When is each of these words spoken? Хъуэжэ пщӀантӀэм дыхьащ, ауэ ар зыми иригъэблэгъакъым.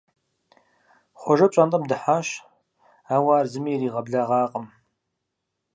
Хъуэжэ 1.19 1.47
пщӀантӀэм 1.51 1.83
дыхьащ, 1.89 2.27
ауэ 3.15 3.31
ар 3.39 3.45
зыми 3.51 3.71
иригъэблэгъакъым. 3.73 4.67